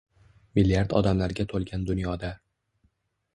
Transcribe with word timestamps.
Milliard 0.59 0.95
odamlarga 0.99 1.45
to‘lgan 1.51 1.85
dunyoda 1.91 2.33